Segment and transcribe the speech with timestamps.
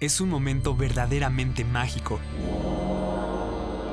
[0.00, 2.18] es un momento verdaderamente mágico.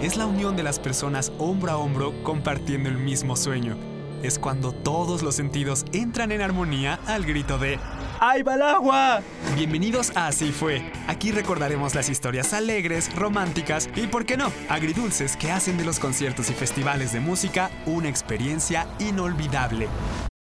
[0.01, 3.77] Es la unión de las personas hombro a hombro compartiendo el mismo sueño.
[4.23, 7.77] Es cuando todos los sentidos entran en armonía al grito de
[8.19, 9.21] ¡Ahí va agua!
[9.55, 10.91] Bienvenidos a Así fue.
[11.07, 15.99] Aquí recordaremos las historias alegres, románticas y, por qué no, agridulces que hacen de los
[15.99, 19.87] conciertos y festivales de música una experiencia inolvidable.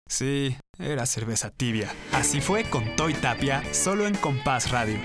[0.07, 1.91] Sí, era cerveza tibia.
[2.11, 4.99] Así fue con Toy Tapia, solo en Compás Radio.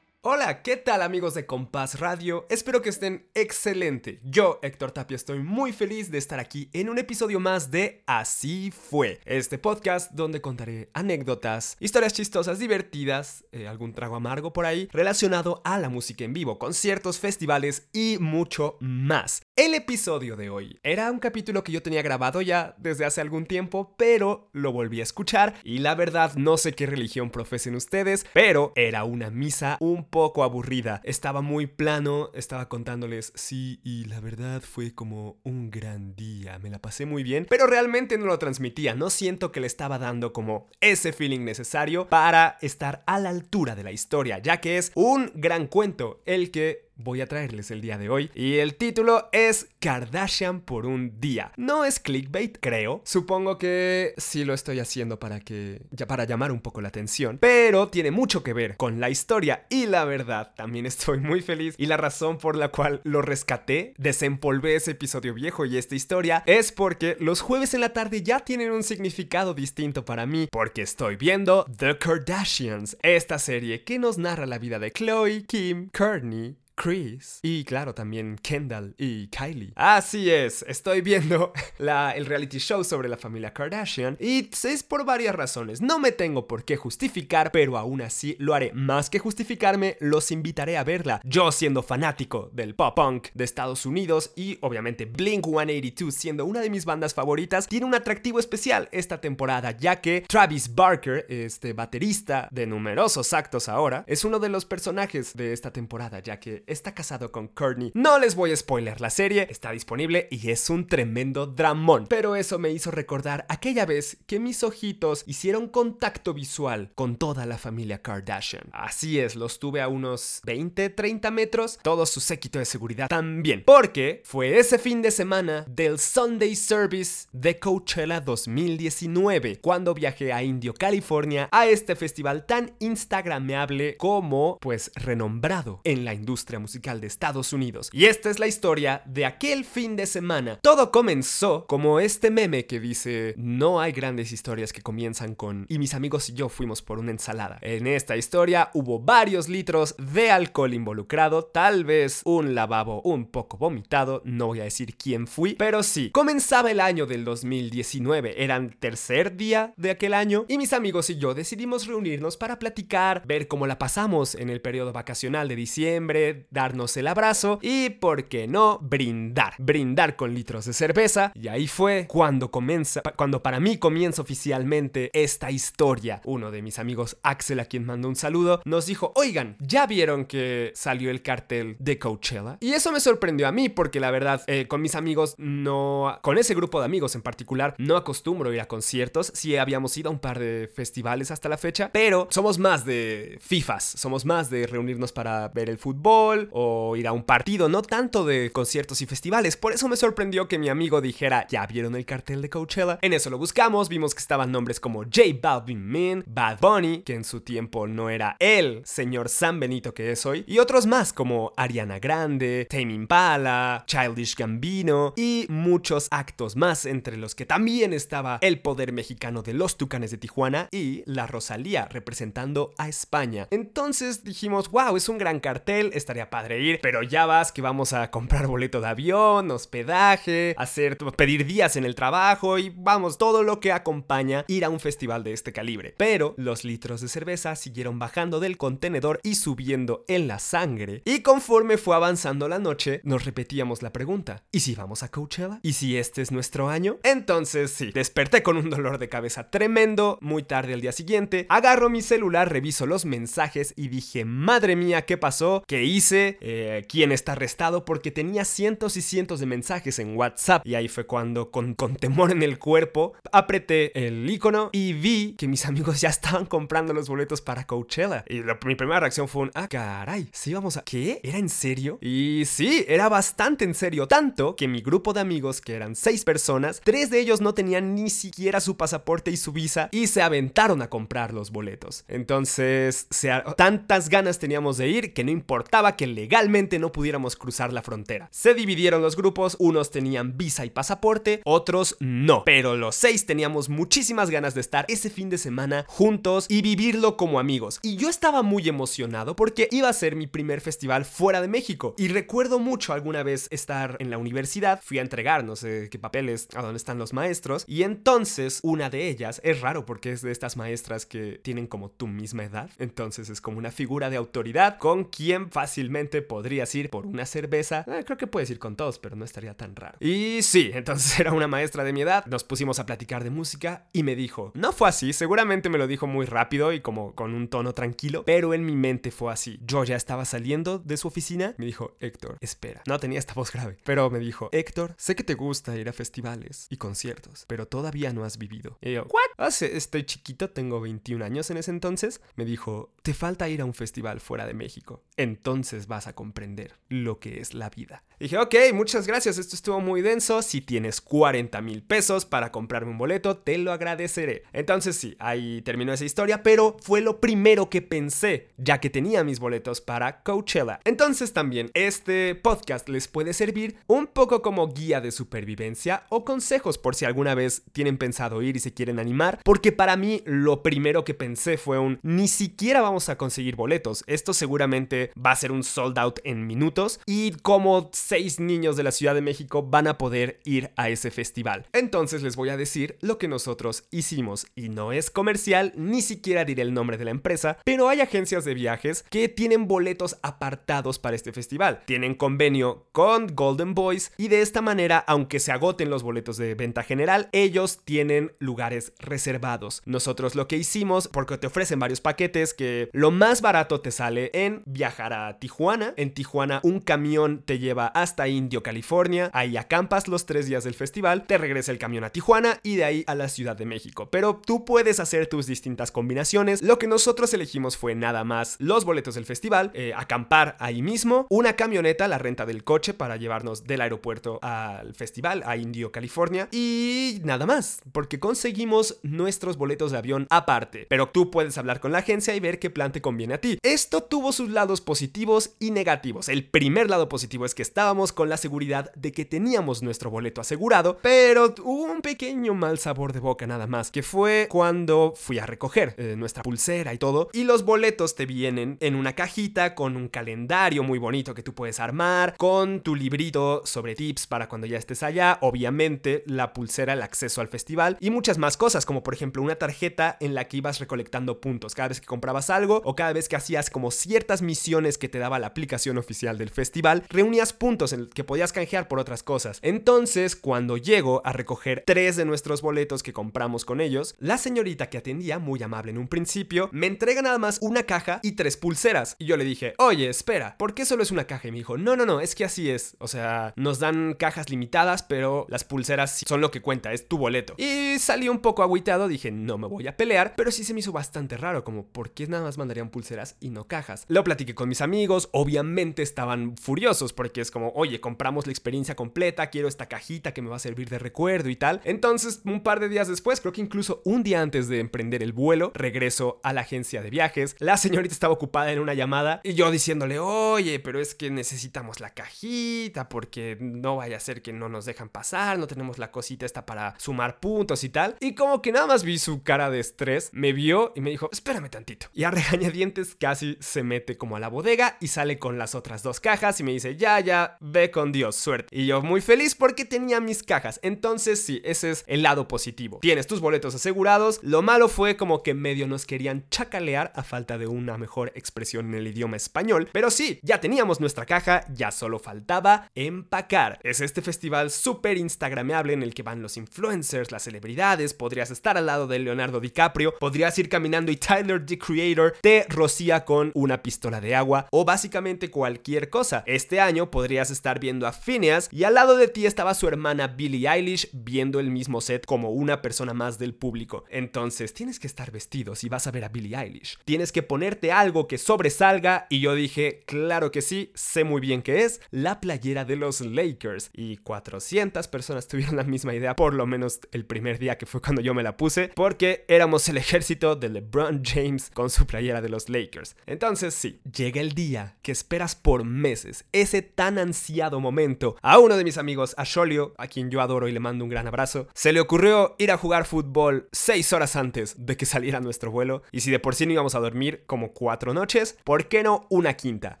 [0.22, 2.44] Hola, ¿qué tal amigos de Compás Radio?
[2.50, 4.20] Espero que estén excelente.
[4.22, 8.70] Yo, Héctor Tapia, estoy muy feliz de estar aquí en un episodio más de Así
[8.70, 14.90] fue, este podcast donde contaré anécdotas, historias chistosas, divertidas, eh, algún trago amargo por ahí,
[14.92, 19.40] relacionado a la música en vivo, conciertos, festivales y mucho más.
[19.56, 23.46] El episodio de hoy era un capítulo que yo tenía grabado ya desde hace algún
[23.46, 28.26] tiempo, pero lo volví a escuchar y la verdad no sé qué religión profesen ustedes,
[28.34, 31.00] pero era una misa un poco aburrida.
[31.04, 36.70] Estaba muy plano, estaba contándoles, sí, y la verdad fue como un gran día, me
[36.70, 40.32] la pasé muy bien, pero realmente no lo transmitía, no siento que le estaba dando
[40.32, 44.92] como ese feeling necesario para estar a la altura de la historia, ya que es
[44.94, 48.30] un gran cuento el que voy a traerles el día de hoy.
[48.34, 51.52] Y el título es Kardashian por un día.
[51.56, 53.02] No es clickbait, creo.
[53.04, 57.38] Supongo que sí lo estoy haciendo para que ya para llamar un poco la atención,
[57.40, 60.52] pero tiene mucho que ver con la historia y la verdad.
[60.56, 65.34] También estoy muy feliz y la razón por la cual lo rescaté, desempolvé ese episodio
[65.34, 69.54] viejo y esta historia es porque los jueves en la tarde ya tienen un significado
[69.54, 74.78] distinto para mí, porque estoy viendo The Kardashians, esta serie que nos narra la vida
[74.78, 79.74] de Chloe, Kim, Kourtney, Chris y claro también Kendall y Kylie.
[79.76, 85.04] Así es, estoy viendo la, el reality show sobre la familia Kardashian y es por
[85.04, 85.82] varias razones.
[85.82, 88.72] No me tengo por qué justificar, pero aún así lo haré.
[88.72, 91.20] Más que justificarme, los invitaré a verla.
[91.22, 96.60] Yo siendo fanático del pop punk de Estados Unidos y obviamente Blink 182 siendo una
[96.60, 101.74] de mis bandas favoritas, tiene un atractivo especial esta temporada ya que Travis Barker, este
[101.74, 106.69] baterista de numerosos actos ahora, es uno de los personajes de esta temporada ya que
[106.70, 107.92] está casado con Courtney.
[107.94, 112.06] No les voy a spoiler, la serie está disponible y es un tremendo dramón.
[112.08, 117.46] Pero eso me hizo recordar aquella vez que mis ojitos hicieron contacto visual con toda
[117.46, 118.68] la familia Kardashian.
[118.72, 123.64] Así es, los tuve a unos 20, 30 metros, todo su séquito de seguridad también.
[123.66, 130.42] Porque fue ese fin de semana del Sunday Service de Coachella 2019, cuando viajé a
[130.42, 137.06] Indio, California, a este festival tan instagrameable como pues renombrado en la industria musical de
[137.06, 137.90] Estados Unidos.
[137.92, 140.58] Y esta es la historia de aquel fin de semana.
[140.62, 145.78] Todo comenzó como este meme que dice, no hay grandes historias que comienzan con, y
[145.78, 147.58] mis amigos y yo fuimos por una ensalada.
[147.62, 153.56] En esta historia hubo varios litros de alcohol involucrado, tal vez un lavabo un poco
[153.56, 158.56] vomitado, no voy a decir quién fui, pero sí, comenzaba el año del 2019, era
[158.56, 163.22] el tercer día de aquel año y mis amigos y yo decidimos reunirnos para platicar,
[163.26, 168.24] ver cómo la pasamos en el periodo vacacional de diciembre, darnos el abrazo y, ¿por
[168.24, 169.54] qué no?, brindar.
[169.58, 171.32] Brindar con litros de cerveza.
[171.34, 176.20] Y ahí fue cuando comienza, cuando para mí comienza oficialmente esta historia.
[176.24, 180.24] Uno de mis amigos, Axel, a quien mando un saludo, nos dijo, oigan, ¿ya vieron
[180.24, 182.58] que salió el cartel de Coachella?
[182.60, 186.38] Y eso me sorprendió a mí porque la verdad, eh, con mis amigos no, con
[186.38, 189.32] ese grupo de amigos en particular, no acostumbro ir a conciertos.
[189.34, 193.38] Sí habíamos ido a un par de festivales hasta la fecha, pero somos más de
[193.40, 197.82] FIFAs, somos más de reunirnos para ver el fútbol, o ir a un partido, no
[197.82, 199.56] tanto de conciertos y festivales.
[199.56, 202.98] Por eso me sorprendió que mi amigo dijera, ¿ya vieron el cartel de Coachella?
[203.02, 207.14] En eso lo buscamos, vimos que estaban nombres como J Balvin Min, Bad Bunny, que
[207.14, 211.12] en su tiempo no era el señor San Benito que es hoy, y otros más
[211.12, 217.92] como Ariana Grande, Tame Impala, Childish Gambino y muchos actos más, entre los que también
[217.92, 223.48] estaba el poder mexicano de los Tucanes de Tijuana y la Rosalía representando a España.
[223.50, 227.94] Entonces dijimos, wow, es un gran cartel, estaría padre ir, pero ya vas que vamos
[227.94, 233.42] a comprar boleto de avión, hospedaje, hacer, pedir días en el trabajo y vamos, todo
[233.42, 235.94] lo que acompaña ir a un festival de este calibre.
[235.96, 241.02] Pero los litros de cerveza siguieron bajando del contenedor y subiendo en la sangre.
[241.04, 245.60] Y conforme fue avanzando la noche, nos repetíamos la pregunta, ¿y si vamos a Coachella?
[245.62, 246.98] ¿Y si este es nuestro año?
[247.04, 251.88] Entonces sí, desperté con un dolor de cabeza tremendo, muy tarde al día siguiente, agarro
[251.88, 255.62] mi celular, reviso los mensajes y dije, madre mía, ¿qué pasó?
[255.66, 256.09] ¿Qué hice?
[256.12, 260.66] Eh, quién está arrestado porque tenía cientos y cientos de mensajes en WhatsApp.
[260.66, 265.34] Y ahí fue cuando, con, con temor en el cuerpo, apreté el icono y vi
[265.38, 268.24] que mis amigos ya estaban comprando los boletos para Coachella.
[268.28, 270.82] Y mi primera reacción fue un, ah, caray, sí, vamos a...
[270.82, 271.20] ¿Qué?
[271.22, 271.98] ¿Era en serio?
[272.00, 274.08] Y sí, era bastante en serio.
[274.08, 277.94] Tanto que mi grupo de amigos, que eran seis personas, tres de ellos no tenían
[277.94, 282.04] ni siquiera su pasaporte y su visa y se aventaron a comprar los boletos.
[282.08, 283.08] Entonces,
[283.56, 288.30] tantas ganas teníamos de ir que no importaba que legalmente no pudiéramos cruzar la frontera.
[288.32, 292.42] Se dividieron los grupos, unos tenían visa y pasaporte, otros no.
[292.46, 297.18] Pero los seis teníamos muchísimas ganas de estar ese fin de semana juntos y vivirlo
[297.18, 297.80] como amigos.
[297.82, 301.94] Y yo estaba muy emocionado porque iba a ser mi primer festival fuera de México.
[301.98, 305.98] Y recuerdo mucho alguna vez estar en la universidad, fui a entregar no sé qué
[305.98, 307.66] papeles a dónde están los maestros.
[307.66, 311.90] Y entonces una de ellas, es raro porque es de estas maestras que tienen como
[311.90, 312.70] tu misma edad.
[312.78, 315.89] Entonces es como una figura de autoridad con quien fácilmente
[316.22, 317.84] podrías ir por una cerveza.
[317.86, 319.98] Eh, creo que puedes ir con todos, pero no estaría tan raro.
[320.00, 322.24] Y sí, entonces era una maestra de mi edad.
[322.26, 325.86] Nos pusimos a platicar de música y me dijo, no fue así, seguramente me lo
[325.86, 329.58] dijo muy rápido y como con un tono tranquilo, pero en mi mente fue así.
[329.62, 332.82] Yo ya estaba saliendo de su oficina, me dijo, Héctor, espera.
[332.86, 335.92] No tenía esta voz grave, pero me dijo, Héctor, sé que te gusta ir a
[335.92, 338.78] festivales y conciertos, pero todavía no has vivido.
[338.80, 339.46] Y yo, ¿what?
[339.46, 342.20] Hace, estoy chiquito, tengo 21 años en ese entonces.
[342.36, 345.02] Me dijo, te falta ir a un festival fuera de México.
[345.16, 348.02] Entonces vas a comprender lo que es la vida.
[348.18, 350.42] Dije, ok, muchas gracias, esto estuvo muy denso.
[350.42, 354.42] Si tienes 40 mil pesos para comprarme un boleto, te lo agradeceré.
[354.52, 359.24] Entonces sí, ahí terminó esa historia, pero fue lo primero que pensé, ya que tenía
[359.24, 360.80] mis boletos para Coachella.
[360.84, 366.76] Entonces también este podcast les puede servir un poco como guía de supervivencia o consejos
[366.76, 370.62] por si alguna vez tienen pensado ir y se quieren animar, porque para mí lo
[370.62, 374.04] primero que pensé fue un ni siquiera vamos a conseguir boletos.
[374.06, 378.82] Esto seguramente va a ser un sold out en minutos y como seis niños de
[378.82, 381.66] la Ciudad de México van a poder ir a ese festival.
[381.72, 386.44] Entonces les voy a decir lo que nosotros hicimos y no es comercial, ni siquiera
[386.44, 390.98] diré el nombre de la empresa, pero hay agencias de viajes que tienen boletos apartados
[390.98, 391.82] para este festival.
[391.86, 396.54] Tienen convenio con Golden Boys y de esta manera, aunque se agoten los boletos de
[396.54, 399.82] venta general, ellos tienen lugares reservados.
[399.84, 404.30] Nosotros lo que hicimos, porque te ofrecen varios paquetes, que lo más barato te sale
[404.32, 405.49] en viajar a Tijuana.
[405.96, 410.74] En Tijuana un camión te lleva hasta Indio, California, ahí acampas los tres días del
[410.74, 414.08] festival, te regresa el camión a Tijuana y de ahí a la Ciudad de México.
[414.10, 416.62] Pero tú puedes hacer tus distintas combinaciones.
[416.62, 421.26] Lo que nosotros elegimos fue nada más los boletos del festival, eh, acampar ahí mismo,
[421.30, 426.48] una camioneta, la renta del coche para llevarnos del aeropuerto al festival, a Indio, California,
[426.52, 430.86] y nada más, porque conseguimos nuestros boletos de avión aparte.
[430.88, 433.58] Pero tú puedes hablar con la agencia y ver qué plan te conviene a ti.
[433.62, 436.28] Esto tuvo sus lados positivos y negativos.
[436.28, 440.40] El primer lado positivo es que estábamos con la seguridad de que teníamos nuestro boleto
[440.40, 445.38] asegurado, pero hubo un pequeño mal sabor de boca nada más, que fue cuando fui
[445.38, 449.74] a recoger eh, nuestra pulsera y todo, y los boletos te vienen en una cajita
[449.74, 454.48] con un calendario muy bonito que tú puedes armar, con tu librito sobre tips para
[454.48, 458.86] cuando ya estés allá, obviamente la pulsera, el acceso al festival y muchas más cosas,
[458.86, 462.50] como por ejemplo una tarjeta en la que ibas recolectando puntos cada vez que comprabas
[462.50, 466.50] algo o cada vez que hacías como ciertas misiones que te la aplicación oficial del
[466.50, 469.58] festival, reunías puntos en que podías canjear por otras cosas.
[469.62, 474.88] Entonces, cuando llego a recoger tres de nuestros boletos que compramos con ellos, la señorita
[474.88, 478.56] que atendía, muy amable en un principio, me entrega nada más una caja y tres
[478.56, 479.16] pulseras.
[479.18, 481.48] Y yo le dije, oye, espera, ¿por qué solo es una caja?
[481.48, 482.96] Y me dijo, no, no, no, es que así es.
[482.98, 487.18] O sea, nos dan cajas limitadas, pero las pulseras son lo que cuenta, es tu
[487.18, 487.54] boleto.
[487.56, 490.80] Y salí un poco agüitado, dije, no me voy a pelear, pero sí se me
[490.80, 494.04] hizo bastante raro, como, ¿por qué nada más mandarían pulseras y no cajas?
[494.08, 498.96] Lo platiqué con mis amigos, obviamente estaban furiosos porque es como, oye, compramos la experiencia
[498.96, 501.80] completa, quiero esta cajita que me va a servir de recuerdo y tal.
[501.84, 505.32] Entonces, un par de días después, creo que incluso un día antes de emprender el
[505.32, 507.56] vuelo, regreso a la agencia de viajes.
[507.58, 512.00] La señorita estaba ocupada en una llamada y yo diciéndole, oye, pero es que necesitamos
[512.00, 516.10] la cajita porque no vaya a ser que no nos dejan pasar, no tenemos la
[516.10, 518.16] cosita esta para sumar puntos y tal.
[518.20, 521.28] Y como que nada más vi su cara de estrés, me vio y me dijo,
[521.32, 522.06] espérame tantito.
[522.12, 526.02] Y a regañadientes casi se mete como a la bodega y sale con las otras
[526.02, 528.68] dos cajas y me dice, ya, ya, ve con Dios, suerte.
[528.74, 530.80] Y yo muy feliz porque tenía mis cajas.
[530.82, 533.00] Entonces sí, ese es el lado positivo.
[533.02, 534.40] Tienes tus boletos asegurados.
[534.42, 538.86] Lo malo fue como que medio nos querían chacalear a falta de una mejor expresión
[538.86, 539.88] en el idioma español.
[539.92, 543.78] Pero sí, ya teníamos nuestra caja, ya solo faltaba empacar.
[543.82, 548.76] Es este festival súper instagrameable en el que van los influencers, las celebridades, podrías estar
[548.76, 553.50] al lado de Leonardo DiCaprio, podrías ir caminando y Tyler, the Creator, te rocía con
[553.54, 556.44] una pistola de agua o básicamente cualquier cosa.
[556.44, 560.28] Este año podrías estar viendo a Phineas y al lado de ti estaba su hermana
[560.28, 564.04] Billie Eilish viendo el mismo set como una persona más del público.
[564.10, 566.98] Entonces tienes que estar vestido si vas a ver a Billie Eilish.
[567.06, 571.62] Tienes que ponerte algo que sobresalga y yo dije, claro que sí, sé muy bien
[571.62, 573.88] que es la playera de los Lakers.
[573.94, 578.02] Y 400 personas tuvieron la misma idea, por lo menos el primer día que fue
[578.02, 582.42] cuando yo me la puse, porque éramos el ejército de LeBron James con su playera
[582.42, 583.16] de los Lakers.
[583.24, 588.36] Entonces sí, llega el día que esperas por meses, ese tan ansiado momento.
[588.42, 591.10] A uno de mis amigos, a Sholio, a quien yo adoro y le mando un
[591.10, 595.40] gran abrazo, se le ocurrió ir a jugar fútbol 6 horas antes de que saliera
[595.40, 596.02] nuestro vuelo.
[596.12, 599.26] Y si de por sí no íbamos a dormir como 4 noches, ¿por qué no
[599.30, 600.00] una quinta?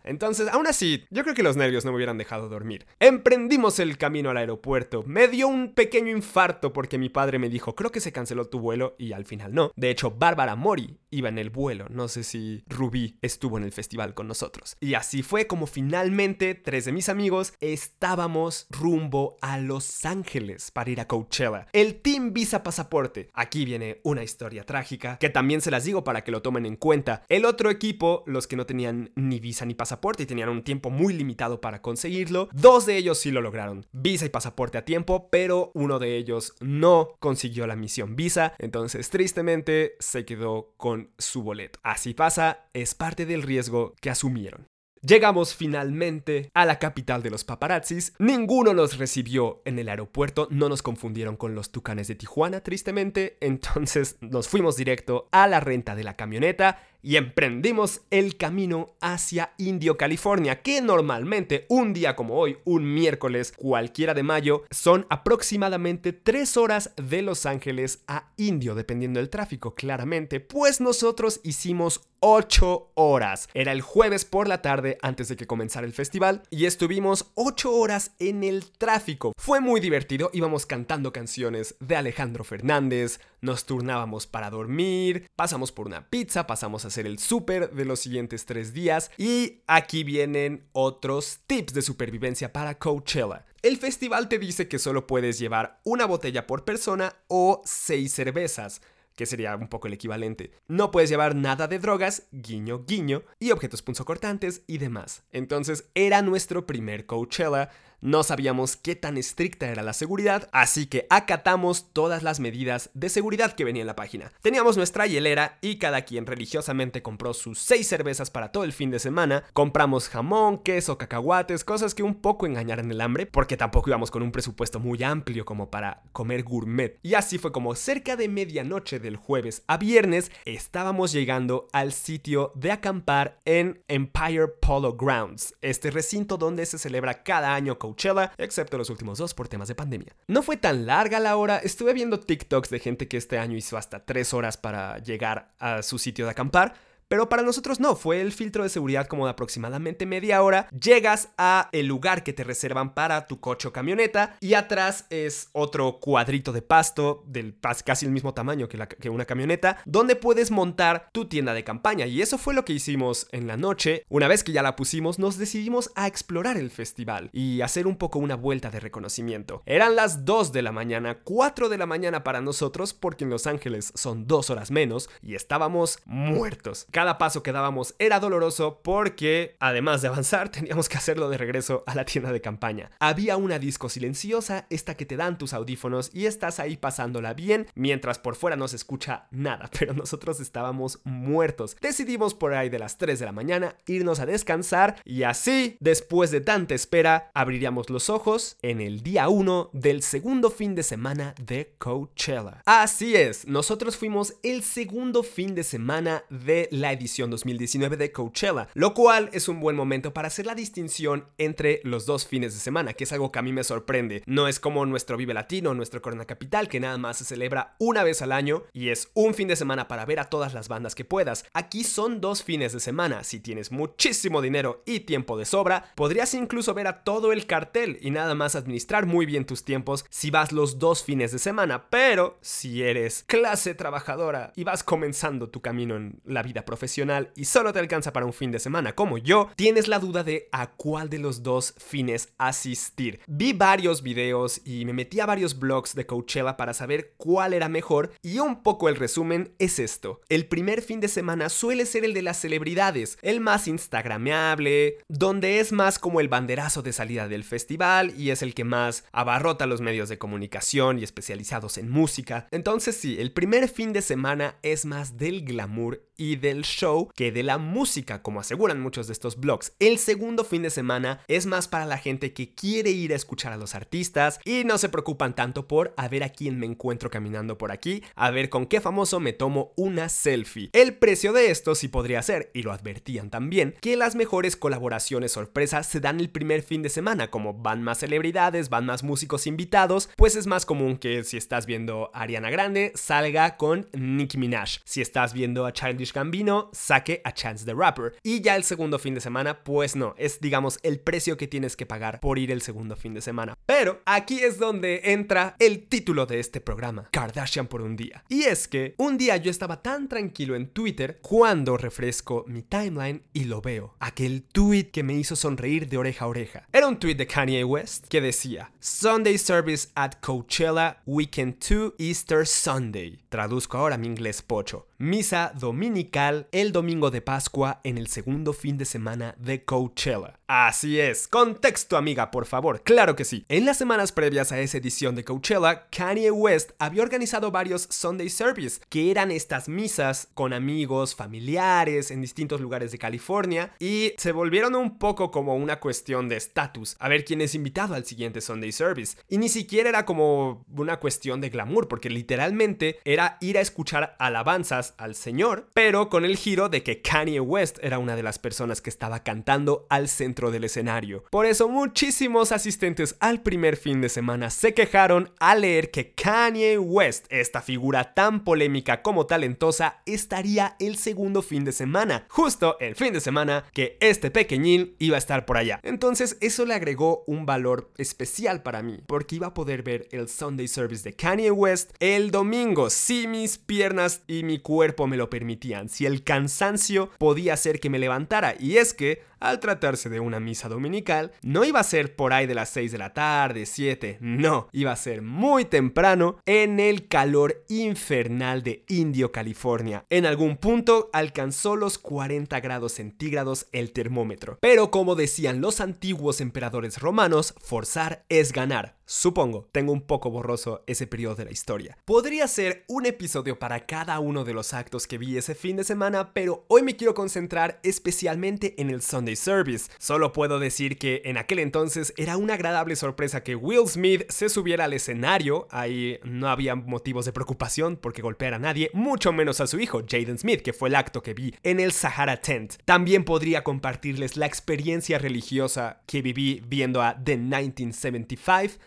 [0.04, 2.86] Entonces, aún así, yo creo que los nervios no me hubieran dejado dormir.
[2.98, 5.02] Emprendimos el camino al aeropuerto.
[5.06, 8.60] Me dio un pequeño infarto porque mi padre me dijo, creo que se canceló tu
[8.60, 9.72] vuelo y al final no.
[9.76, 11.86] De hecho, Bárbara Mori iba en el vuelo.
[11.90, 14.76] No sé si Rubí estuvo en el festival con nosotros.
[14.82, 20.90] Y así fue como finalmente tres de mis amigos estábamos rumbo a Los Ángeles para
[20.90, 21.68] ir a Coachella.
[21.74, 23.28] El Team Visa Pasaporte.
[23.34, 26.76] Aquí viene una historia trágica que también se las digo para que lo tomen en
[26.76, 27.22] cuenta.
[27.28, 30.88] El otro equipo, los que no tenían ni visa ni pasaporte y tenían un tiempo
[30.88, 33.84] muy limitado para conseguirlo, dos de ellos sí lo lograron.
[33.92, 38.54] Visa y pasaporte a tiempo, pero uno de ellos no consiguió la misión visa.
[38.58, 41.78] Entonces, tristemente, se quedó con su boleto.
[41.82, 44.69] Así pasa, es parte del riesgo que asumieron.
[45.02, 48.12] Llegamos finalmente a la capital de los paparazzis.
[48.18, 53.38] Ninguno nos recibió en el aeropuerto, no nos confundieron con los tucanes de Tijuana, tristemente.
[53.40, 59.52] Entonces nos fuimos directo a la renta de la camioneta y emprendimos el camino hacia
[59.58, 66.12] Indio, California, que normalmente un día como hoy, un miércoles cualquiera de mayo, son aproximadamente
[66.12, 72.92] 3 horas de Los Ángeles a Indio, dependiendo del tráfico, claramente, pues nosotros hicimos 8
[72.94, 73.48] horas.
[73.54, 77.72] Era el jueves por la tarde antes de que comenzara el festival y estuvimos 8
[77.72, 79.32] horas en el tráfico.
[79.38, 85.86] Fue muy divertido, íbamos cantando canciones de Alejandro Fernández, nos turnábamos para dormir, pasamos por
[85.86, 90.64] una pizza, pasamos a hacer el súper de los siguientes tres días y aquí vienen
[90.72, 93.46] otros tips de supervivencia para Coachella.
[93.62, 98.80] El festival te dice que solo puedes llevar una botella por persona o seis cervezas
[99.16, 100.52] que sería un poco el equivalente.
[100.66, 105.24] No puedes llevar nada de drogas, guiño, guiño, y objetos punzocortantes y demás.
[105.30, 107.70] Entonces era nuestro primer Coachella
[108.00, 113.08] no sabíamos qué tan estricta era la seguridad, así que acatamos todas las medidas de
[113.08, 114.32] seguridad que venía en la página.
[114.42, 118.90] Teníamos nuestra hielera y cada quien religiosamente compró sus seis cervezas para todo el fin
[118.90, 119.44] de semana.
[119.52, 124.22] Compramos jamón, queso, cacahuates, cosas que un poco engañaran el hambre, porque tampoco íbamos con
[124.22, 126.98] un presupuesto muy amplio como para comer gourmet.
[127.02, 132.52] Y así fue como cerca de medianoche del jueves a viernes estábamos llegando al sitio
[132.54, 137.89] de acampar en Empire Polo Grounds, este recinto donde se celebra cada año con
[138.38, 140.14] Excepto los últimos dos por temas de pandemia.
[140.28, 143.76] No fue tan larga la hora, estuve viendo TikToks de gente que este año hizo
[143.76, 146.74] hasta 3 horas para llegar a su sitio de acampar,
[147.10, 150.68] pero para nosotros no, fue el filtro de seguridad como de aproximadamente media hora.
[150.68, 155.48] Llegas a el lugar que te reservan para tu coche o camioneta y atrás es
[155.50, 160.52] otro cuadrito de pasto del casi el mismo tamaño que, que una camioneta, donde puedes
[160.52, 162.06] montar tu tienda de campaña.
[162.06, 164.04] Y eso fue lo que hicimos en la noche.
[164.08, 167.96] Una vez que ya la pusimos, nos decidimos a explorar el festival y hacer un
[167.96, 169.64] poco una vuelta de reconocimiento.
[169.66, 173.48] Eran las 2 de la mañana, 4 de la mañana para nosotros, porque en Los
[173.48, 176.86] Ángeles son 2 horas menos y estábamos muertos.
[177.00, 181.82] Cada paso que dábamos era doloroso porque, además de avanzar, teníamos que hacerlo de regreso
[181.86, 182.90] a la tienda de campaña.
[182.98, 187.68] Había una disco silenciosa, esta que te dan tus audífonos y estás ahí pasándola bien,
[187.74, 191.74] mientras por fuera no se escucha nada, pero nosotros estábamos muertos.
[191.80, 196.30] Decidimos por ahí de las 3 de la mañana irnos a descansar y así, después
[196.30, 201.34] de tanta espera, abriríamos los ojos en el día 1 del segundo fin de semana
[201.40, 202.60] de Coachella.
[202.66, 208.94] Así es, nosotros fuimos el segundo fin de semana de edición 2019 de Coachella, lo
[208.94, 212.92] cual es un buen momento para hacer la distinción entre los dos fines de semana,
[212.92, 214.22] que es algo que a mí me sorprende.
[214.26, 218.02] No es como nuestro Vive Latino, nuestro Corona Capital, que nada más se celebra una
[218.02, 220.94] vez al año y es un fin de semana para ver a todas las bandas
[220.94, 221.44] que puedas.
[221.52, 223.24] Aquí son dos fines de semana.
[223.24, 227.98] Si tienes muchísimo dinero y tiempo de sobra, podrías incluso ver a todo el cartel
[228.00, 231.88] y nada más administrar muy bien tus tiempos si vas los dos fines de semana.
[231.90, 237.46] Pero si eres clase trabajadora y vas comenzando tu camino en la vida profesional y
[237.46, 240.70] solo te alcanza para un fin de semana como yo, tienes la duda de a
[240.70, 243.18] cuál de los dos fines asistir.
[243.26, 247.68] Vi varios videos y me metí a varios blogs de Coachella para saber cuál era
[247.68, 250.20] mejor y un poco el resumen es esto.
[250.28, 255.58] El primer fin de semana suele ser el de las celebridades, el más instagrameable, donde
[255.58, 259.66] es más como el banderazo de salida del festival y es el que más abarrota
[259.66, 262.46] los medios de comunicación y especializados en música.
[262.52, 267.32] Entonces sí, el primer fin de semana es más del glamour y del show que
[267.32, 269.72] de la música, como aseguran muchos de estos blogs.
[269.78, 273.54] El segundo fin de semana es más para la gente que quiere ir a escuchar
[273.54, 277.10] a los artistas y no se preocupan tanto por a ver a quién me encuentro
[277.10, 280.68] caminando por aquí, a ver con qué famoso me tomo una selfie.
[280.74, 285.32] El precio de esto sí podría ser, y lo advertían también, que las mejores colaboraciones
[285.32, 289.46] sorpresas se dan el primer fin de semana, como van más celebridades, van más músicos
[289.46, 294.36] invitados, pues es más común que si estás viendo a Ariana Grande, salga con Nicki
[294.36, 294.80] Minaj.
[294.84, 298.14] Si estás viendo a Childish Gambino, saque a Chance the Rapper.
[298.22, 301.76] Y ya el segundo fin de semana, pues no, es digamos el precio que tienes
[301.76, 303.54] que pagar por ir el segundo fin de semana.
[303.66, 308.24] Pero aquí es donde entra el título de este programa, Kardashian por un día.
[308.28, 313.22] Y es que un día yo estaba tan tranquilo en Twitter cuando refresco mi timeline
[313.32, 313.94] y lo veo.
[314.00, 316.66] Aquel tweet que me hizo sonreír de oreja a oreja.
[316.72, 322.46] Era un tweet de Kanye West que decía, Sunday service at Coachella, Weekend 2, Easter
[322.46, 323.18] Sunday.
[323.28, 324.89] Traduzco ahora mi inglés pocho.
[325.02, 330.38] Misa dominical el domingo de Pascua en el segundo fin de semana de Coachella.
[330.46, 333.46] Así es, contexto amiga, por favor, claro que sí.
[333.48, 338.28] En las semanas previas a esa edición de Coachella, Kanye West había organizado varios Sunday
[338.28, 344.32] Service, que eran estas misas con amigos, familiares en distintos lugares de California, y se
[344.32, 348.42] volvieron un poco como una cuestión de estatus, a ver quién es invitado al siguiente
[348.42, 349.16] Sunday Service.
[349.30, 354.14] Y ni siquiera era como una cuestión de glamour, porque literalmente era ir a escuchar
[354.18, 358.38] alabanzas al Señor, pero con el giro de que Kanye West era una de las
[358.38, 361.24] personas que estaba cantando al centro del escenario.
[361.30, 366.78] Por eso muchísimos asistentes al primer fin de semana se quejaron al leer que Kanye
[366.78, 372.96] West, esta figura tan polémica como talentosa, estaría el segundo fin de semana, justo el
[372.96, 375.80] fin de semana que este pequeñín iba a estar por allá.
[375.82, 380.28] Entonces eso le agregó un valor especial para mí, porque iba a poder ver el
[380.28, 385.30] Sunday Service de Kanye West el domingo, si mis piernas y mi cuerpo me lo
[385.30, 388.54] permitían, si el cansancio podía hacer que me levantara.
[388.58, 392.46] Y es que al tratarse de una misa dominical, no iba a ser por ahí
[392.46, 397.08] de las 6 de la tarde, 7, no, iba a ser muy temprano en el
[397.08, 400.04] calor infernal de Indio, California.
[400.10, 404.58] En algún punto alcanzó los 40 grados centígrados el termómetro.
[404.60, 409.00] Pero como decían los antiguos emperadores romanos, forzar es ganar.
[409.06, 411.98] Supongo, tengo un poco borroso ese periodo de la historia.
[412.04, 415.82] Podría ser un episodio para cada uno de los actos que vi ese fin de
[415.82, 419.90] semana, pero hoy me quiero concentrar especialmente en el Sunday Service.
[419.98, 424.48] Solo puedo decir que en aquel entonces era una agradable sorpresa que Will Smith se
[424.48, 425.66] subiera al escenario.
[425.70, 430.02] Ahí no había motivos de preocupación porque golpeara a nadie, mucho menos a su hijo,
[430.08, 432.74] Jaden Smith, que fue el acto que vi en el Sahara Tent.
[432.84, 438.30] También podría compartirles la experiencia religiosa que viví viendo a The 1975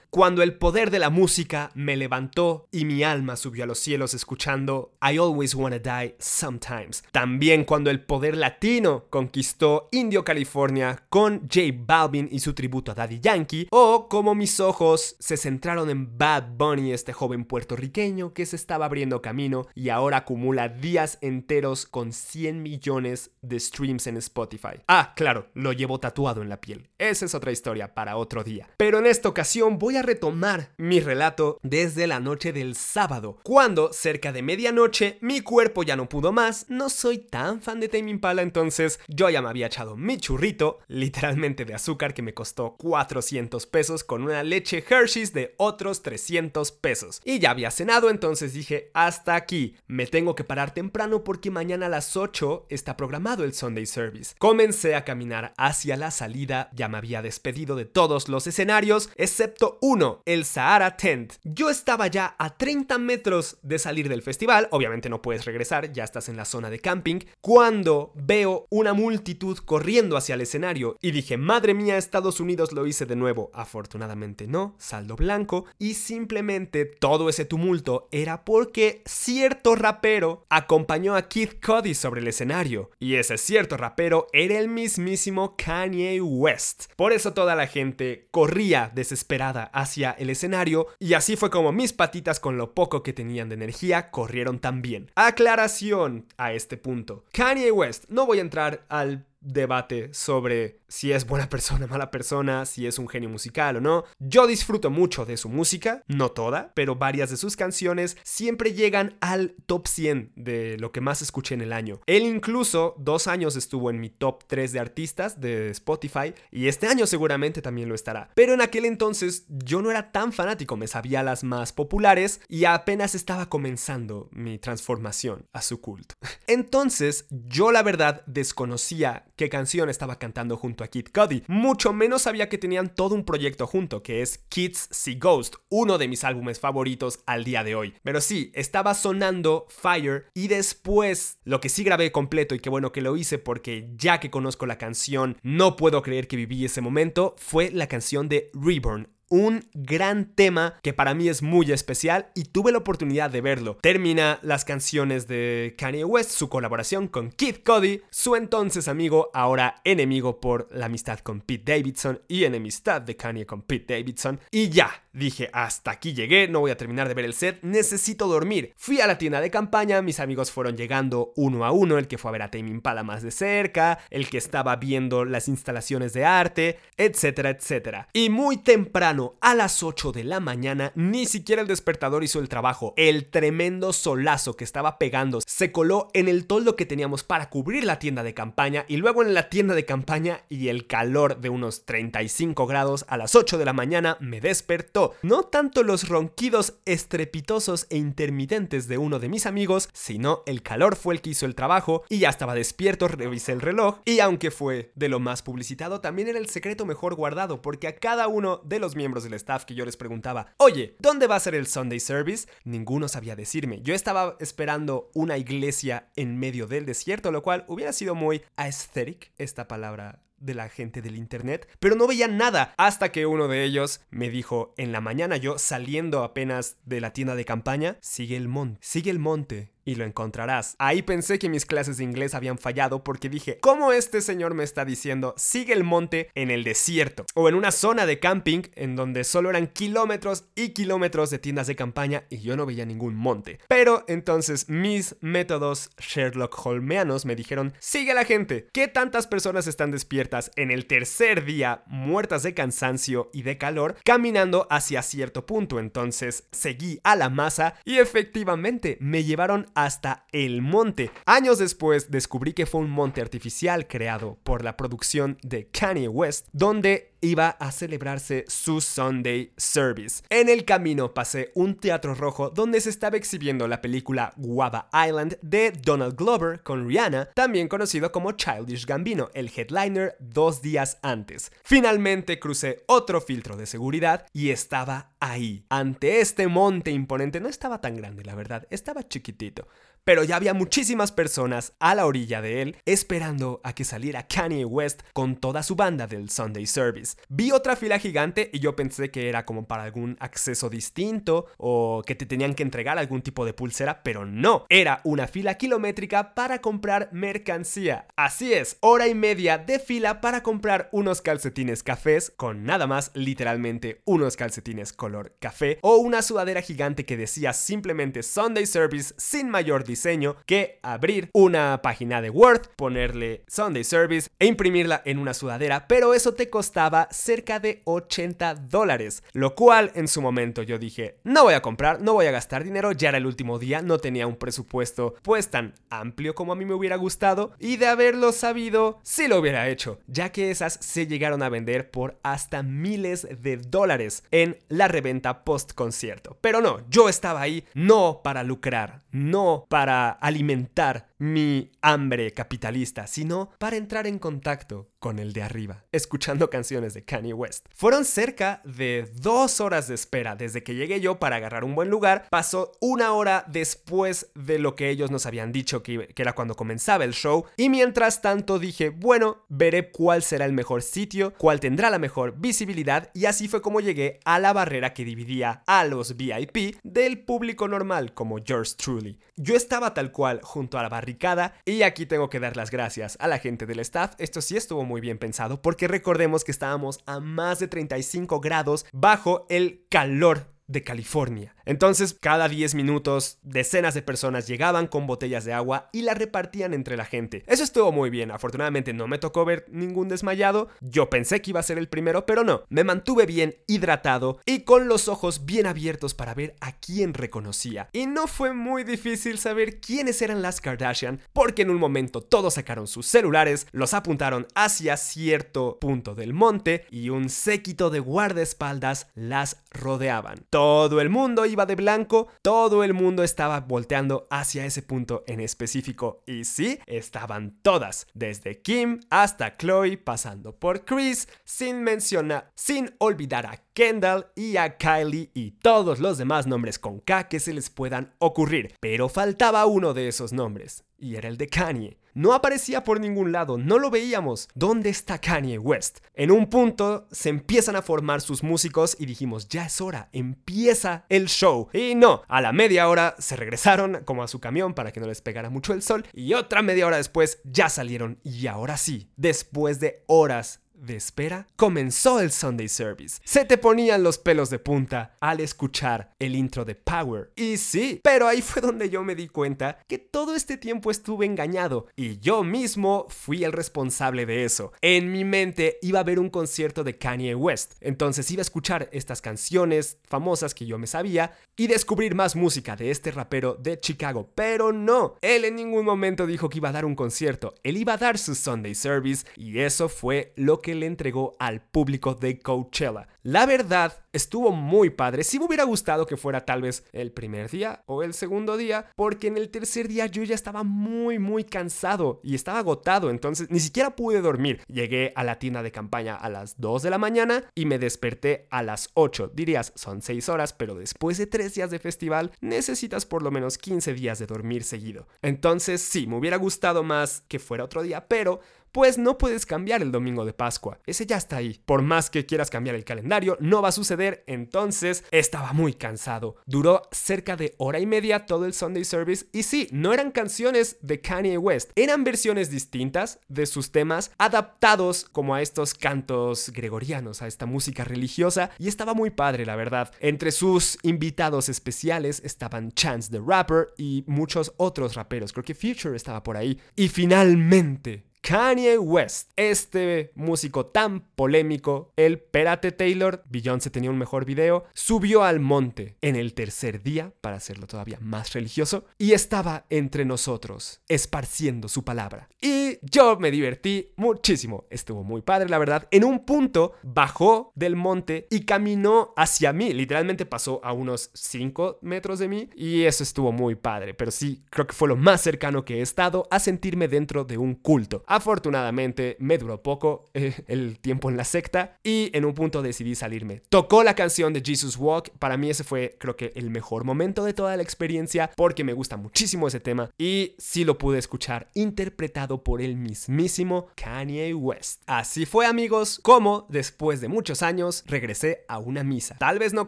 [0.10, 4.14] cuando el poder de la música me levantó y mi alma subió a los cielos
[4.14, 7.04] escuchando I Always Wanna Die Sometimes.
[7.12, 12.96] También cuando el poder latino conquistó Indio, California con J Balvin y su tributo a
[12.96, 18.48] Daddy Yankee, o como mis ojos se centraron en Bad Bunny, este joven puertorriqueño que
[18.48, 24.18] se estaba abriendo camino y ahora acumula días enteros con 100 millones de streams en
[24.18, 24.82] Spotify.
[24.88, 26.90] Ah, claro, lo llevo tatuado en la piel.
[26.98, 28.68] Esa es otra historia para otro día.
[28.78, 33.94] Pero en esta ocasión voy a retomar mi relato desde la noche del sábado, cuando
[33.94, 38.10] cerca de medianoche mi cuerpo ya no pudo más, no soy tan fan de Tame
[38.10, 42.76] Impala, entonces yo ya me había echado mi churrito, literalmente de azúcar que me costó
[42.78, 47.22] 400 pesos con una leche Hershey's de otros 300 pesos.
[47.24, 51.86] Y ya había cenado, entonces dije, hasta aquí, me tengo que parar temprano porque mañana
[51.86, 54.36] a las 8 está programado el Sunday Service.
[54.38, 59.78] Comencé a caminar hacia la salida, ya me había despedido de todos los escenarios, excepto
[59.82, 60.24] uno 1.
[60.26, 61.34] El Sahara Tent.
[61.44, 66.04] Yo estaba ya a 30 metros de salir del festival, obviamente no puedes regresar, ya
[66.04, 71.12] estás en la zona de camping, cuando veo una multitud corriendo hacia el escenario y
[71.12, 73.52] dije, madre mía, Estados Unidos lo hice de nuevo.
[73.54, 81.28] Afortunadamente no, saldo blanco y simplemente todo ese tumulto era porque cierto rapero acompañó a
[81.28, 86.92] Keith Cody sobre el escenario y ese cierto rapero era el mismísimo Kanye West.
[86.96, 91.94] Por eso toda la gente corría desesperada hacia el escenario y así fue como mis
[91.94, 95.12] patitas con lo poco que tenían de energía corrieron también.
[95.16, 97.24] Aclaración a este punto.
[97.32, 102.68] Kanye West, no voy a entrar al debate sobre si es buena persona, mala persona,
[102.68, 104.04] si es un genio musical o no.
[104.20, 109.18] Yo disfruto mucho de su música, no toda, pero varias de sus canciones siempre llegan
[109.20, 112.00] al top 100 de lo que más escuché en el año.
[112.06, 116.86] Él incluso dos años estuvo en mi top 3 de artistas de Spotify y este
[116.86, 118.30] año seguramente también lo estará.
[118.36, 122.66] Pero en aquel entonces yo no era tan fanático, me sabía las más populares y
[122.66, 126.14] apenas estaba comenzando mi transformación a su culto.
[126.46, 131.44] Entonces yo la verdad desconocía qué canción estaba cantando junto a Kid Cudi.
[131.48, 135.98] Mucho menos sabía que tenían todo un proyecto junto, que es Kids See Ghost, uno
[135.98, 137.94] de mis álbumes favoritos al día de hoy.
[138.04, 142.92] Pero sí, estaba sonando Fire y después lo que sí grabé completo y qué bueno
[142.92, 146.82] que lo hice porque ya que conozco la canción, no puedo creer que viví ese
[146.82, 152.28] momento, fue la canción de Reborn un gran tema que para mí es muy especial
[152.36, 153.80] y tuve la oportunidad de verlo.
[153.82, 159.82] Termina las canciones de Kanye West, su colaboración con Kid Cody, su entonces amigo, ahora
[159.86, 164.40] enemigo por la amistad con Pete Davidson y enemistad de Kanye con Pete Davidson.
[164.52, 168.28] Y ya, Dije, hasta aquí llegué, no voy a terminar de ver el set, necesito
[168.28, 168.74] dormir.
[168.76, 172.18] Fui a la tienda de campaña, mis amigos fueron llegando uno a uno, el que
[172.18, 176.14] fue a ver a Tame Impala más de cerca, el que estaba viendo las instalaciones
[176.14, 178.08] de arte, etcétera, etcétera.
[178.12, 182.50] Y muy temprano, a las 8 de la mañana, ni siquiera el despertador hizo el
[182.50, 182.94] trabajo.
[182.98, 187.84] El tremendo solazo que estaba pegando se coló en el toldo que teníamos para cubrir
[187.84, 191.50] la tienda de campaña y luego en la tienda de campaña y el calor de
[191.50, 196.76] unos 35 grados a las 8 de la mañana me despertó no tanto los ronquidos
[196.86, 201.46] estrepitosos e intermitentes de uno de mis amigos, sino el calor fue el que hizo
[201.46, 205.42] el trabajo y ya estaba despierto, revisé el reloj y aunque fue de lo más
[205.42, 209.34] publicitado, también era el secreto mejor guardado porque a cada uno de los miembros del
[209.34, 212.48] staff que yo les preguntaba, oye, ¿dónde va a ser el Sunday Service?
[212.64, 213.82] Ninguno sabía decirme.
[213.82, 219.34] Yo estaba esperando una iglesia en medio del desierto, lo cual hubiera sido muy aesthetic,
[219.38, 223.64] esta palabra de la gente del internet, pero no veía nada hasta que uno de
[223.64, 228.38] ellos me dijo en la mañana yo saliendo apenas de la tienda de campaña, sigue
[228.38, 230.76] el monte, sigue el monte, y lo encontrarás.
[230.80, 234.64] Ahí pensé que mis clases de inglés habían fallado porque dije, ¿cómo este señor me
[234.64, 237.26] está diciendo sigue el monte en el desierto?
[237.36, 241.68] O en una zona de camping en donde solo eran kilómetros y kilómetros de tiendas
[241.68, 243.60] de campaña y yo no veía ningún monte.
[243.68, 249.92] Pero entonces mis métodos Sherlock Holmeanos me dijeron, sigue la gente, ¿qué tantas personas están
[249.92, 255.80] despiertas en el tercer día muertas de cansancio y de calor caminando hacia cierto punto?
[255.80, 261.12] Entonces seguí a la masa y efectivamente me llevaron hasta el monte.
[261.26, 266.48] Años después descubrí que fue un monte artificial creado por la producción de Kanye West,
[266.52, 270.22] donde iba a celebrarse su Sunday Service.
[270.30, 275.38] En el camino pasé un teatro rojo donde se estaba exhibiendo la película Guava Island
[275.42, 281.52] de Donald Glover con Rihanna, también conocido como Childish Gambino, el headliner dos días antes.
[281.64, 287.40] Finalmente crucé otro filtro de seguridad y estaba ahí, ante este monte imponente.
[287.40, 289.68] No estaba tan grande, la verdad, estaba chiquitito
[290.04, 294.66] pero ya había muchísimas personas a la orilla de él esperando a que saliera Kanye
[294.66, 297.13] West con toda su banda del Sunday Service.
[297.30, 302.04] Vi otra fila gigante y yo pensé que era como para algún acceso distinto o
[302.06, 306.34] que te tenían que entregar algún tipo de pulsera, pero no, era una fila kilométrica
[306.36, 308.08] para comprar mercancía.
[308.16, 313.12] Así es, hora y media de fila para comprar unos calcetines cafés con nada más
[313.14, 319.50] literalmente unos calcetines color café o una sudadera gigante que decía simplemente Sunday Service sin
[319.50, 325.34] mayor diseño que abrir una página de Word, ponerle Sunday Service e imprimirla en una
[325.34, 330.80] sudadera, pero eso te costaba cerca de 80 dólares, lo cual en su momento yo
[330.80, 333.82] dije, no voy a comprar, no voy a gastar dinero, ya era el último día,
[333.82, 337.88] no tenía un presupuesto pues tan amplio como a mí me hubiera gustado y de
[337.88, 342.64] haberlo sabido, sí lo hubiera hecho, ya que esas se llegaron a vender por hasta
[342.64, 346.38] miles de dólares en la reventa post concierto.
[346.42, 353.52] Pero no, yo estaba ahí no para lucrar, no para alimentar mi hambre capitalista, sino
[353.58, 357.66] para entrar en contacto con el de arriba, escuchando canciones de Kanye West.
[357.76, 361.90] Fueron cerca de dos horas de espera desde que llegué yo para agarrar un buen
[361.90, 362.26] lugar.
[362.30, 367.04] Pasó una hora después de lo que ellos nos habían dicho que, era cuando comenzaba
[367.04, 367.46] el show.
[367.58, 372.36] Y mientras tanto dije, bueno, veré cuál será el mejor sitio, cuál tendrá la mejor
[372.38, 373.10] visibilidad.
[373.14, 377.68] Y así fue como llegué a la barrera que dividía a los VIP del público
[377.68, 379.03] normal, como George Truly.
[379.36, 383.18] Yo estaba tal cual junto a la barricada y aquí tengo que dar las gracias
[383.20, 384.14] a la gente del staff.
[384.18, 388.86] Esto sí estuvo muy bien pensado porque recordemos que estábamos a más de 35 grados
[388.92, 391.56] bajo el calor de California.
[391.66, 396.74] Entonces, cada 10 minutos, decenas de personas llegaban con botellas de agua y la repartían
[396.74, 397.44] entre la gente.
[397.48, 401.60] Eso estuvo muy bien, afortunadamente no me tocó ver ningún desmayado, yo pensé que iba
[401.60, 405.66] a ser el primero, pero no, me mantuve bien hidratado y con los ojos bien
[405.66, 407.90] abiertos para ver a quién reconocía.
[407.94, 412.56] Y no fue muy difícil saber quiénes eran las Kardashian, porque en un momento todos
[412.56, 419.08] sacaron sus celulares, los apuntaron hacia cierto punto del monte y un séquito de guardaespaldas
[419.16, 420.46] las rodeaban.
[420.50, 426.24] Todo el mundo de blanco, todo el mundo estaba volteando hacia ese punto en específico.
[426.26, 433.46] Y sí, estaban todas, desde Kim hasta Chloe, pasando por Chris, sin mencionar, sin olvidar
[433.46, 437.70] a Kendall y a Kylie y todos los demás nombres con K que se les
[437.70, 438.74] puedan ocurrir.
[438.80, 441.98] Pero faltaba uno de esos nombres, y era el de Kanye.
[442.16, 444.48] No aparecía por ningún lado, no lo veíamos.
[444.54, 446.00] ¿Dónde está Kanye West?
[446.14, 451.06] En un punto se empiezan a formar sus músicos y dijimos, ya es hora, empieza
[451.10, 451.70] el show.
[451.74, 455.08] Y no, a la media hora se regresaron como a su camión para que no
[455.08, 459.10] les pegara mucho el sol y otra media hora después ya salieron y ahora sí,
[459.16, 463.20] después de horas de espera, comenzó el Sunday Service.
[463.24, 467.32] Se te ponían los pelos de punta al escuchar el intro de Power.
[467.36, 471.26] Y sí, pero ahí fue donde yo me di cuenta que todo este tiempo estuve
[471.26, 474.74] engañado y yo mismo fui el responsable de eso.
[474.82, 478.90] En mi mente iba a haber un concierto de Kanye West, entonces iba a escuchar
[478.92, 483.80] estas canciones famosas que yo me sabía y descubrir más música de este rapero de
[483.80, 487.78] Chicago, pero no, él en ningún momento dijo que iba a dar un concierto, él
[487.78, 492.16] iba a dar su Sunday Service y eso fue lo que le entregó al público
[492.16, 493.08] de Coachella.
[493.24, 495.24] La verdad, estuvo muy padre.
[495.24, 498.92] Si me hubiera gustado que fuera tal vez el primer día o el segundo día,
[498.96, 503.50] porque en el tercer día yo ya estaba muy, muy cansado y estaba agotado, entonces
[503.50, 504.62] ni siquiera pude dormir.
[504.68, 508.48] Llegué a la tienda de campaña a las 2 de la mañana y me desperté
[508.52, 509.32] a las 8.
[509.34, 513.58] Dirías, son 6 horas, pero después de 3 días de festival necesitas por lo menos
[513.58, 515.08] 15 días de dormir seguido.
[515.22, 518.42] Entonces sí, me hubiera gustado más que fuera otro día, pero
[518.74, 520.80] pues no puedes cambiar el domingo de Pascua.
[520.86, 521.62] Ese ya está ahí.
[521.66, 524.24] Por más que quieras cambiar el calendario, no va a suceder.
[524.28, 526.36] Entonces estaba muy cansado.
[526.48, 529.28] Duró cerca de hora y media todo el Sunday Service.
[529.32, 531.72] Y sí, no eran canciones de Kanye West.
[531.76, 537.84] Eran versiones distintas de sus temas, adaptados como a estos cantos gregorianos, a esta música
[537.84, 538.50] religiosa.
[538.58, 539.94] Y estaba muy padre, la verdad.
[540.00, 545.32] Entre sus invitados especiales estaban Chance the Rapper y muchos otros raperos.
[545.32, 546.60] Creo que Future estaba por ahí.
[546.76, 554.24] Y finalmente Kanye West, este músico tan polémico, el Perate Taylor, Beyoncé tenía un mejor
[554.24, 559.66] video, subió al monte en el tercer día, para hacerlo todavía más religioso, y estaba
[559.70, 562.30] entre nosotros, esparciendo su palabra.
[562.40, 565.90] Y yo me divertí muchísimo, estuvo muy padre, la verdad.
[565.92, 571.80] En un punto bajó del monte y caminó hacia mí, literalmente pasó a unos 5
[571.82, 575.20] metros de mí, y eso estuvo muy padre, pero sí, creo que fue lo más
[575.20, 578.06] cercano que he estado a sentirme dentro de un culto.
[578.14, 582.94] Afortunadamente me duró poco eh, el tiempo en la secta y en un punto decidí
[582.94, 583.42] salirme.
[583.50, 587.26] Tocó la canción de Jesus Walk, para mí ese fue creo que el mejor momento
[587.26, 591.50] de toda la experiencia porque me gusta muchísimo ese tema y sí lo pude escuchar
[591.56, 594.84] interpretado por el mismísimo Kanye West.
[594.86, 599.18] Así fue amigos como después de muchos años regresé a una misa.
[599.18, 599.68] Tal vez no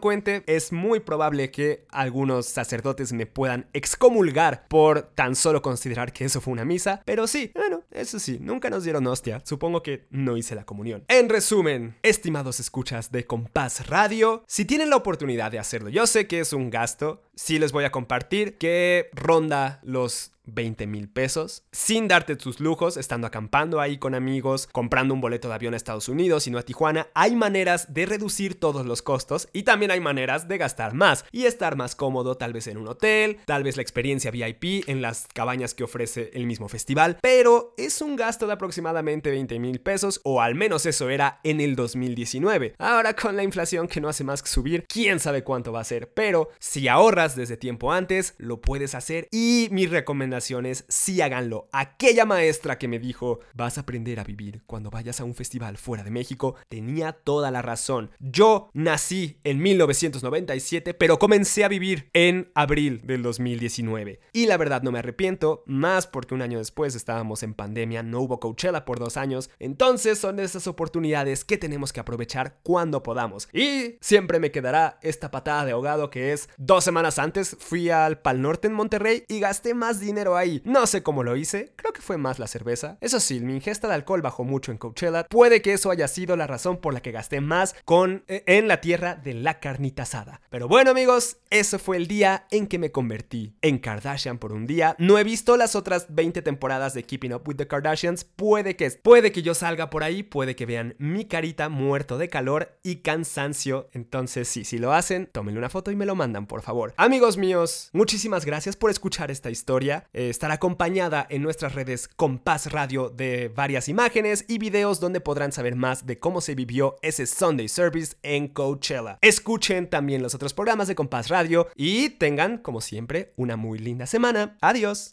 [0.00, 6.24] cuente, es muy probable que algunos sacerdotes me puedan excomulgar por tan solo considerar que
[6.24, 9.40] eso fue una misa, pero sí, bueno, eso sí, nunca nos dieron hostia.
[9.44, 11.04] Supongo que no hice la comunión.
[11.08, 16.26] En resumen, estimados escuchas de Compás Radio, si tienen la oportunidad de hacerlo, yo sé
[16.26, 21.64] que es un gasto, sí les voy a compartir que ronda los 20 mil pesos,
[21.72, 25.76] sin darte tus lujos, estando acampando ahí con amigos, comprando un boleto de avión a
[25.76, 29.90] Estados Unidos y no a Tijuana, hay maneras de reducir todos los costos y también
[29.90, 33.64] hay maneras de gastar más y estar más cómodo tal vez en un hotel, tal
[33.64, 38.16] vez la experiencia VIP en las cabañas que ofrece el mismo festival, pero es un
[38.16, 42.76] gasto de aproximadamente 20 mil pesos o al menos eso era en el 2019.
[42.78, 45.84] Ahora con la inflación que no hace más que subir, quién sabe cuánto va a
[45.84, 51.20] ser, pero si ahorras desde tiempo antes, lo puedes hacer y mi recomendación es sí
[51.20, 51.68] háganlo.
[51.72, 55.78] Aquella maestra que me dijo, vas a aprender a vivir cuando vayas a un festival
[55.78, 58.10] fuera de México, tenía toda la razón.
[58.20, 64.20] Yo nací en 1997, pero comencé a vivir en abril del 2019.
[64.32, 68.20] Y la verdad no me arrepiento, más porque un año después estábamos en pandemia, no
[68.20, 73.48] hubo Coachella por dos años, entonces son esas oportunidades que tenemos que aprovechar cuando podamos.
[73.52, 78.18] Y siempre me quedará esta patada de ahogado que es dos semanas antes fui al
[78.20, 80.62] Pal Norte en Monterrey y gasté más dinero ahí.
[80.64, 82.98] No sé cómo lo hice, creo que fue más la cerveza.
[83.00, 85.24] Eso sí, mi ingesta de alcohol bajó mucho en Coachella.
[85.24, 88.68] Puede que eso haya sido la razón por la que gasté más con eh, en
[88.68, 90.40] la tierra de la carnita asada.
[90.50, 94.66] Pero bueno, amigos, eso fue el día en que me convertí en Kardashian por un
[94.66, 94.96] día.
[94.98, 98.24] No he visto las otras 20 temporadas de Keeping Up with the Kardashians.
[98.24, 102.28] Puede que puede que yo salga por ahí, puede que vean mi carita muerto de
[102.28, 103.88] calor y cansancio.
[103.92, 106.94] Entonces, sí, si lo hacen, tómenle una foto y me lo mandan, por favor.
[107.06, 110.08] Amigos míos, muchísimas gracias por escuchar esta historia.
[110.12, 115.52] Eh, estará acompañada en nuestras redes Compás Radio de varias imágenes y videos donde podrán
[115.52, 119.18] saber más de cómo se vivió ese Sunday Service en Coachella.
[119.22, 124.06] Escuchen también los otros programas de Compás Radio y tengan, como siempre, una muy linda
[124.06, 124.58] semana.
[124.60, 125.12] Adiós.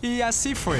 [0.00, 0.78] Y así fue.